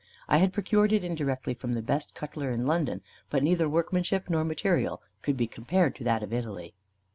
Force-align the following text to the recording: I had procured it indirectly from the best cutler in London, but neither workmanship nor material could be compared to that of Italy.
I 0.27 0.37
had 0.39 0.51
procured 0.51 0.91
it 0.93 1.03
indirectly 1.03 1.53
from 1.53 1.73
the 1.75 1.83
best 1.83 2.15
cutler 2.15 2.49
in 2.49 2.65
London, 2.65 3.01
but 3.29 3.43
neither 3.43 3.69
workmanship 3.69 4.31
nor 4.31 4.43
material 4.43 5.03
could 5.21 5.37
be 5.37 5.45
compared 5.45 5.93
to 5.97 6.03
that 6.05 6.23
of 6.23 6.33
Italy. 6.33 6.73